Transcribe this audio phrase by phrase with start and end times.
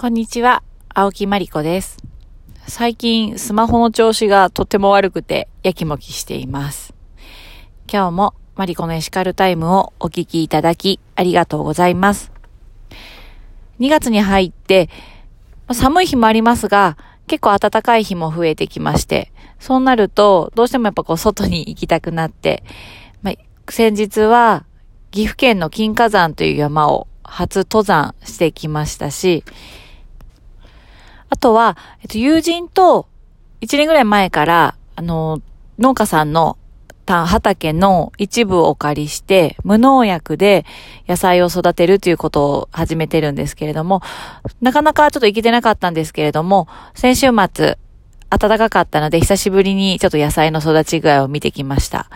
[0.00, 0.62] こんにちは、
[0.94, 1.96] 青木まりこです。
[2.68, 6.94] 最近スマホの調子がとても悪くてやきもきしています。
[7.92, 12.30] 今日もマリコのエシカルタイムをお聞きいただきありがとうございます。
[13.80, 14.88] 2月に入って
[15.72, 16.96] 寒い日もありますが
[17.26, 22.62] 結構暖かい日も増えてきまして、そうなるとどうしてもやっぱこう外に行きたくなって、
[23.22, 23.34] まあ、
[23.68, 24.64] 先日は
[25.10, 29.42] 岐阜県の金華山という山を初登山してきましたし、
[31.28, 33.06] あとは、えっと、友人と
[33.60, 35.40] 1年ぐらい前から、あの、
[35.78, 36.58] 農家さんの
[37.06, 40.66] 畑の一部をお借りして、無農薬で
[41.08, 44.02] 野菜を育てるということを始めてるんですけれども、
[44.60, 47.78] なかなかちょっと行けてなかったんですけれども、先週末、
[48.30, 52.10] 暖かかったので、久しぶりにちょっと野菜の育ち具合を見てきました。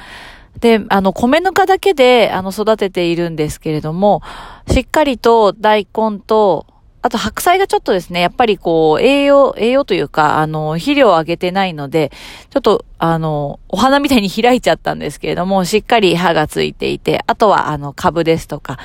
[0.61, 4.21] で、あの、米ぬかだけで、あの、育てているんですけれども、
[4.69, 6.67] しっかりと大根と、
[7.03, 12.13] あと白菜がちょっとですね、やっぱりこう、栄養、栄養というか、あの、肥料をあげてないので、
[12.51, 18.79] ちょっと、あの、お花みたいに開いちゃったんですけれども、しっかり葉がついていて、あとは、あの、株ですとか、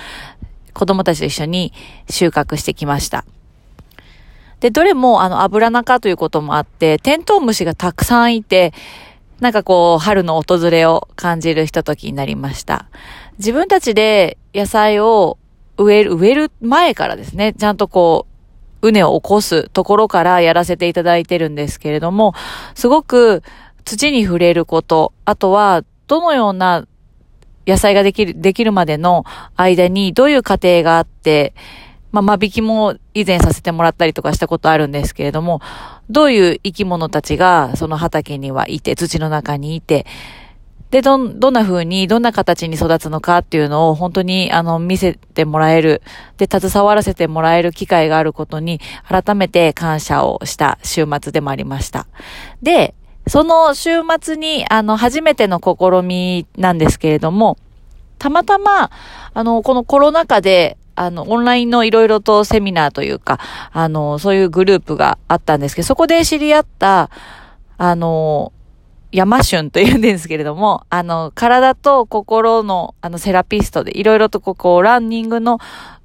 [0.73, 1.73] 子供たちと一緒に
[2.09, 3.23] 収穫してきました。
[4.61, 8.73] で、どれも、あの、油中ということもあって、テントウムシがたくさんいて、
[9.39, 12.87] なんかこう、春の訪れを感じるひとときになりました。
[13.37, 15.37] 自分たちで野菜を
[15.77, 18.25] 植える、植える前からですね、ちゃんとこ
[18.81, 22.33] う、畝を起こすところからやらせていただいてるんですけれども、
[22.75, 23.43] すごく
[23.85, 26.87] 土に触れること、あとは、どのような
[27.65, 31.53] 野菜ができる、できるまでの間にどういう過程があって、
[32.11, 35.61] まあ、間引きも以前させてもらったりとかしたことあるんですけれども、
[36.09, 40.05] どういう生き物たちがその畑にはいて、土の中にいて、
[40.91, 46.01] で、ど、どんな風に、どんな形に育つのかっていうのを本当に、あの、見せてもらえる、
[46.37, 52.07] で、携わらせてもらえる機会があることに、改めて感謝をした週末でもありました。
[52.61, 52.95] で、
[53.27, 53.89] その週
[54.21, 57.57] 末に、あの、初めての試みなんですけれども、
[58.17, 58.89] たまたま、
[59.33, 63.39] あの、このコロナ禍で、あの、オンラインのいろいろとセミナーというか、
[63.71, 67.09] あの、そういうグループがあったんですけど、そこで知り合った、
[67.77, 68.51] あの、
[69.11, 75.59] 山春というんですけれども、あの、体と心の、あの、セラピストで、いろいろとここ、ランニングの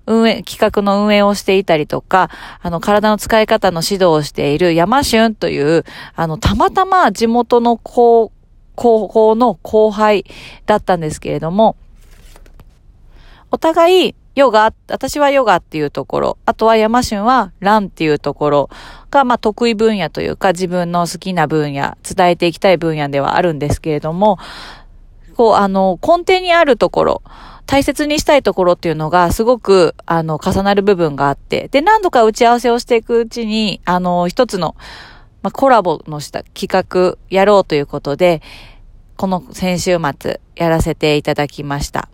[0.07, 2.31] 運営、企画の運営をしていたりとか、
[2.61, 8.33] あの、体の使い方の指導をしている山春という、あの、たまたま地元の高
[8.75, 10.25] 高校の後輩
[10.67, 11.77] だったんですけれども、
[13.51, 18.71] お互い、ヨガ、私はヨガっていうところ、あとは山春はランっていうところ。
[19.11, 24.39] が、まあ得意分野というか自分の好きな分野、伝えていきたい分野ではあるんですけれども、
[25.37, 27.23] こう、あの、根底にあるところ、
[27.67, 34.77] 大切にしたいところっていうのがすごく、あの、重なる部分があって、で、何度か打ち合わせをしていくうちに、あの、一つの、
[35.43, 38.43] まあ、コラボのした企画やろうということで、
[39.17, 42.09] この先週末やらせていただきました。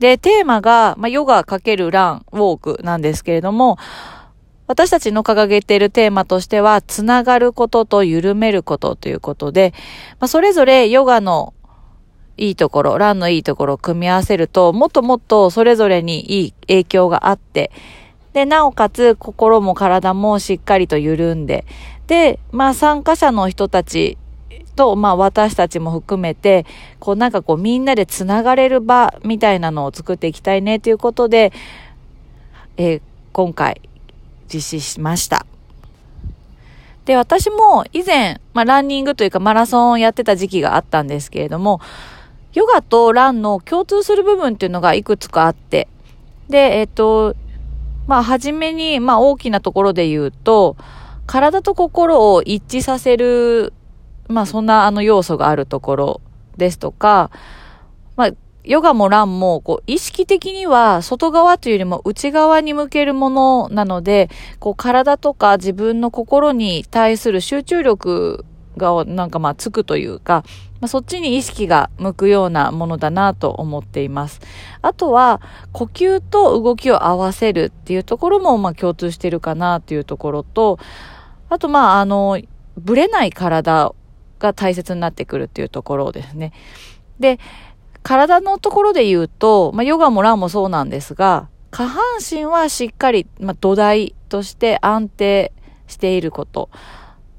[0.00, 3.78] で、テーマが、まあ、ヨガ×ラン、ウォークなんですけれども、
[4.66, 9.74] 私たちの掲げているテーマとしては、つながることと緩めることということで、
[10.18, 11.52] まあ、それぞれヨガの
[12.38, 17.70] いいところ、ランのいいところを組み合わせると、もっともっとそれぞれにいい影響があって、
[18.32, 21.66] で、なおかつ心も体もしっかりと緩んで、
[22.06, 24.16] で、まあ参加者の人たち
[24.80, 26.64] と、まあ私たちも含めて、
[27.00, 31.52] こうなんかこうみんなでつながれる場みたいなのを作っていきたいねということで、
[32.78, 33.02] えー
[33.32, 33.80] 今回
[34.52, 35.46] 実施しました。
[37.04, 41.80] で、私も以前、まあランニングというかマラソンをやってた時期があったんですけれども、
[42.54, 45.88] ヨガとランの共通する部分っていうのがいくつかあって、
[46.48, 47.36] で、えっ、と、
[48.08, 50.76] まあ、はじめに、まあ、大きなところで言うと、
[51.26, 53.72] 体と心を一致させる、
[54.30, 56.20] まあ、そんなあの要素があるところ
[56.56, 57.30] ですとか、
[58.16, 58.30] まあ、
[58.64, 68.44] ヨガもランも、こう、意識的には外側というよりも内側に向けるものなので、こう、体とか自分の心に対する集中力
[68.76, 70.44] が、なんかまあ、つくというか、
[70.80, 74.40] まあ、そっちに意識が向くようなものだなと思っています。
[74.82, 75.40] あとは、
[75.72, 80.78] 呼吸と動きを合わせるっていうところも、まあ、共通してるかなっていうところと、
[81.48, 82.38] あと、まあ、あの、
[82.76, 83.94] ぶれない体
[84.40, 86.52] が大切になってくるっていうところですね。
[87.20, 87.38] で、
[88.02, 95.52] 体のところで言うと、まあ、ヨガもランもそうなんですが、下半身はしっかり、まあ、土台として安定
[95.86, 96.70] していること。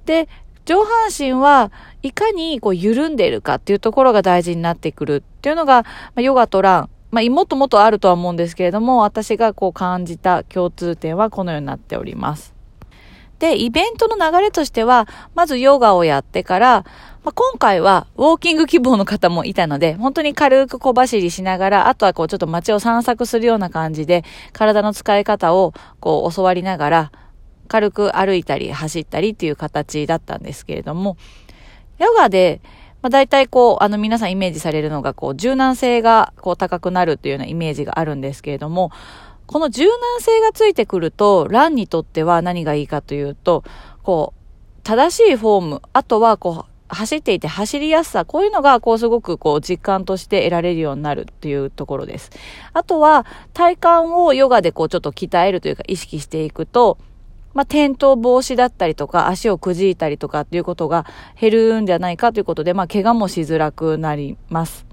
[0.05, 0.29] で、
[0.65, 1.71] 上半身は
[2.03, 12.60] いかにこう緩んでいるかっていうところが大事になってくるっていうのが、まあ、ヨガとラン、まあ、もっともっとあるとは思うんですけれども、私がこう感じた共通点はこのようになっております。
[13.41, 16.85] で、イベントの流れとしては、まずヨガをやってから、
[17.23, 24.23] まあ、今回はウォーキング希望の方もいたので、本当に軽く小走りしながら、あとはこうちょっと街を散策するような感じで、
[24.53, 27.11] 体の使い方をこう教わりながら、
[27.67, 31.17] 軽く歩いたり走ったりっていう形だったんですけれども、
[31.97, 32.61] ヨガで、
[33.01, 38.91] まあ、大体こう、あの皆さんイメージされるのが、こう、柔軟性がこう高くなるというようなイメージがあるんですけれども、
[39.51, 43.65] この柔軟性がついてくると、ランにとっては何がいいかというと、
[44.01, 52.31] こう、正しいフォーム、あとはこう、走っていて走りやすさ、こういうのが、こう、すごく、こう、実感として得られるようになるっていうところです。
[52.73, 56.97] あとは、体幹をヨガで、こう、ちょっと鍛えるというか、意識していくと、
[57.53, 61.05] まあ、転倒防止だったりとか、足をくじいたりとかっていうことが
[61.39, 64.85] 減るんじゃないかということで、まあ、怪我もしづらくなります。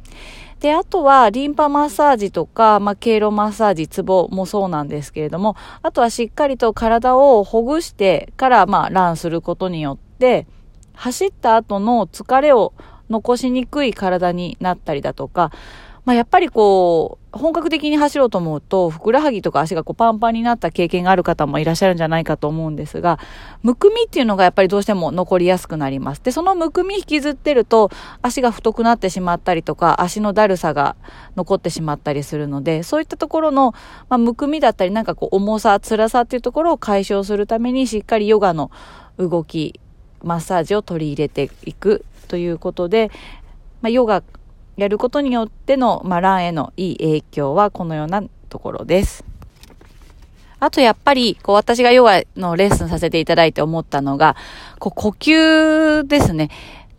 [0.61, 10.47] で、あとは、リンパマッサージとか、まあ、経路マッサージ、ツボもそうなんですけれども、あとはしっかりと体をほぐしてから、まあ、ランすることによって、
[10.95, 12.73] 走った後の疲れを
[13.09, 15.53] 残しにくい体になったりだとか、
[16.05, 23.19] まあ、やっぱりこう、本格的に走ろうと思うと、ふくらはぎとか足がこうパンパンになった経験がある方もいらっしゃるんじゃないかと思うんですが、
[23.63, 26.23] むくみっていうのがやっぱりどうしても残りやすくなります。
[26.23, 27.91] で、そのむくみ引きずってると、
[28.23, 30.97] 足が太くなってしまったりとか、足のだるさが
[31.37, 33.75] 残ってしまったりするので、そういったところの、
[34.09, 38.71] まあ、むくみだったり、なんかこう、重さ、辛さっていうところを解消するために、しっかりヨガの
[39.19, 39.79] 動き、
[40.23, 43.11] マッサージを取り入れていくということで、
[43.83, 44.23] まあ、ヨガ
[44.79, 49.25] やることによっての、まあ、ランへのいい影響はこのようなところです。
[50.61, 54.37] あとやっぱり、こう私がヨガのレッスンさせていただいて思ったのが、
[54.79, 56.51] こう呼吸ですね。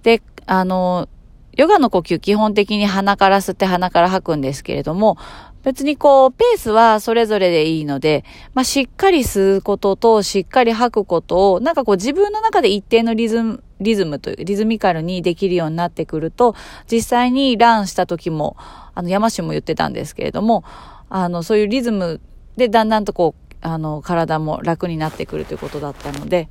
[0.03, 1.07] で、あの、
[1.53, 5.17] ヨガの呼吸基本的に鼻から吸って鼻から吐くんですけれども、
[5.63, 16.55] 別にこう、ペースはそれぞれでいいので、まあ、しっかり吸うことと、しっかり吐くことを、なんかこう自分の中で一定のリズム、リズムという、リズミカルにできるようになってくると、
[16.91, 18.55] 実際にランした時も、
[18.95, 20.63] あの、山師も言ってたんですけれども、
[21.09, 22.21] あの、そういうリズム
[22.57, 26.49] でだんだんとこう、あの、体も楽になってくるということだったので、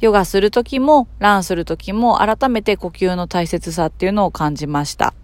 [0.00, 5.14] ヨガする時も、ランする時も、改めて呼吸の大切さっていうのを感じました。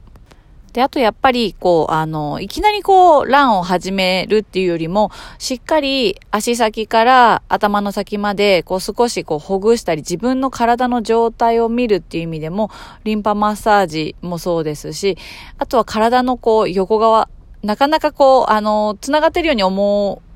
[0.73, 12.71] で、あとやっぱり、こう、あの、いきなりこう、ランを始めるっていうよりも、しっかり足先から頭の先まで、こう少しこう、ほぐしたり、自分の体の状態を見るっていう意味でも、
[13.05, 15.19] リンパマッサージもそうですし、
[15.59, 17.29] あとは体のこう、横側、
[17.63, 20.32] なかなかこう、あの、繋がってるように思う、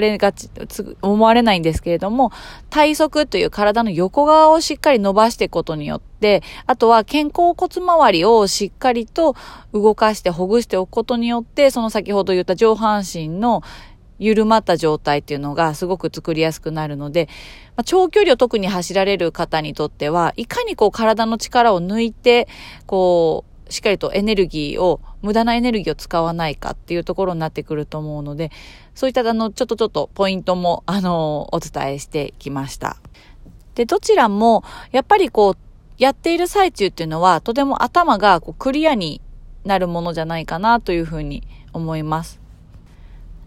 [0.00, 0.48] れがち、
[1.02, 2.32] 思われないんですけれども、
[2.70, 9.36] 体側という体の横側をしっかり伸ばしていくことによって、あとは肩甲骨周りをしっかりと
[9.72, 13.62] 動かしてほぐしておくことによって、その先ほど言った上半身の
[14.18, 17.28] 緩まった状態っていうのがすごく作りやすくなるので、
[17.76, 22.48] まあ、長距離を特に走られる方にとっては、いかにこう体の力を抜いて、
[22.86, 28.52] こう、しっかりとエネルギーを、無駄なエネルギーを使わないかっていうところになってくると思うので、
[28.94, 32.98] そういったあの、ちょっとちょっとポイントも、あの、お伝えしてきました。
[33.74, 34.62] で、どちらも、
[34.92, 35.56] やっぱりこう、
[35.98, 39.20] やっている最中っていうのは、とても頭がこうクリアに
[39.64, 41.42] なるものじゃないかなというふうに
[41.72, 42.40] 思います。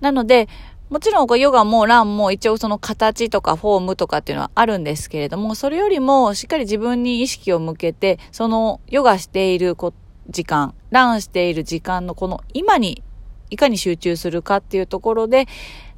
[0.02, 0.50] なので、
[0.90, 9.98] もちろん、ヨガもランも一応その形とかフォームとかっていうのはあるんですけれども、それよりもしっかり自分に意識を向けて、そのヨガしていること
[10.30, 13.04] 時間、ランしている時間のこの今に
[13.50, 15.48] いかに集中するかっていうところで、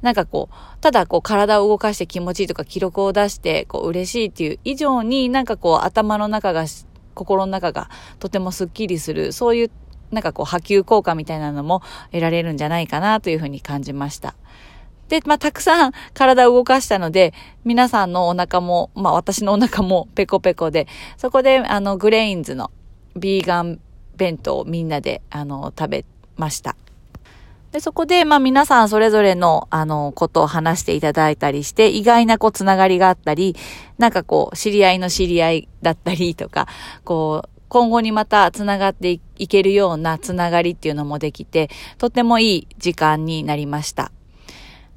[0.02, 6.66] なんかこう、ただこう体を動かして気持ちいいとか記録を出してこう嬉しいっていう以上になんかこう頭の中が、
[7.14, 9.70] 心の中がとてもスッキリする、そういう
[10.10, 11.82] なんかこう波及効果みたいなのも
[12.12, 14.34] 得られるんじゃないかなというふうに感じました。
[15.08, 17.34] で、まあ、たくさん体を動かしたので、
[17.64, 22.70] 皆さんのお腹も、まあ、私のお腹もペコペコで、そこで、あの、グレインズの
[23.16, 23.80] ビーガン
[24.20, 26.04] 弁当をみんなで、あの、食べ
[26.36, 26.76] ました。
[27.72, 33.56] で、そこで、まあ皆さんそれぞれの、あの、ことを話していただいたりして、意外なこう、つながりがあったり、
[33.96, 36.68] なんかこう、知り合いの知り合いだったりとか、
[37.04, 44.12] こう、今後にまたつながっていけるようなつながりっていうのもできて、とてもいい時間になりました。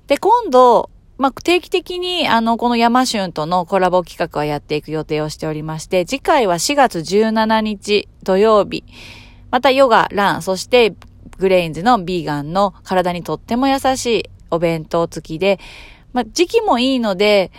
[0.07, 8.83] で、今度、まあ、定期的に、あの、この山春とのコラボ企画はやっていく予定をしておりまして、次回は4月17日土曜日、
[9.51, 10.95] またヨガ、ラン、そして
[11.37, 15.59] グレインズのビーガンの体にとっても優しいお弁当付きで、
[16.13, 17.51] まあ、時期もいいので、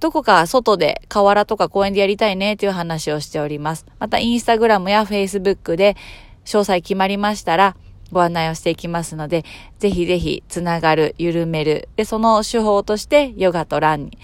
[0.00, 3.86] どこか外で河原とか公園でやりたいねという話をしております。
[3.98, 5.96] またインスタグラムやフェイスブックで
[6.44, 7.76] 詳細決まりましたら、
[8.12, 9.44] ご案内をしていきますので、
[9.78, 11.88] ぜひぜひつながる、緩める。
[11.96, 14.18] で、その手法としてヨガとランに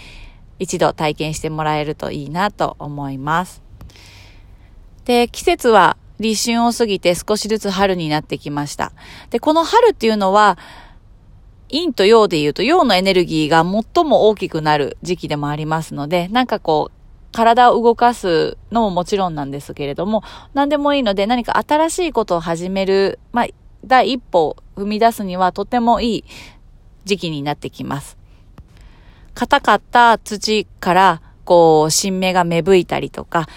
[0.59, 3.62] 一度体験してもらえるといいなと思います。
[5.05, 8.93] で、季節は立春を過ぎて少しずつ春になってきました。
[9.31, 10.59] で、この春っていうのは、
[11.71, 16.95] 陰と陽で言うと、陽のエネルギーが最も大きくなる時期でもありますので、なんかこう、
[17.33, 20.23] 体を動かすのももちろんなんですけれども、
[20.55, 23.47] 何でもいいので何か新しいことを始める、まあ、
[23.87, 26.25] 第一歩を踏み出すにはとてもいい
[27.05, 28.17] 時期になってきます。
[29.35, 33.49] 硬かった土から、こう、新芽が芽吹いたりとか、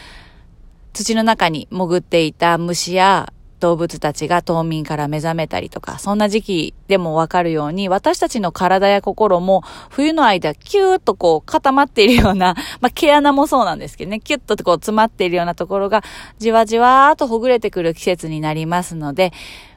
[0.94, 16.04] 土の中に潜っていた虫や動物たちが冬眠から目覚めたりとか、そんな時期でもわかるように、私たちの体や心も冬の間キューッとこう固まっているような、 まあ毛穴もそうなんですけどね、キュッとこう詰まっているようなところが
[16.38, 19.34] じわじわーとほぐれてくる季節になりますので、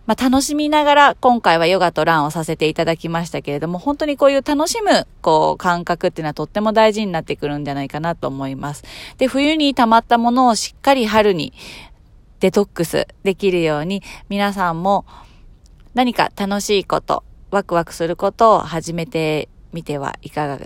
[0.07, 8.85] まあ、楽しみながら今回はヨガとランをさせていただきましたけれども、本当にこういう楽しむ、こう、感覚っていうのはとっても大事になってくるんじゃないかなと思います。
[9.19, 11.53] で、冬に溜まったものをしっかり春に
[12.41, 15.05] デトックスできるように、皆さんも
[15.95, 20.59] 何か楽しいこと、ワクワクすることを始めてみてはいかが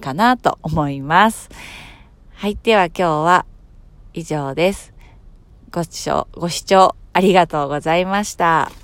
[0.00, 1.50] かなと思います。
[2.34, 2.58] はい。
[2.62, 3.46] では今日は
[4.12, 4.92] 以上です。
[5.70, 8.83] ご視聴、ご視聴ありがとうございました。